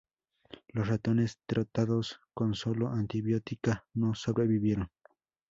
[0.69, 4.89] Los ratones tratados con solo antibiótica no sobrevivieron.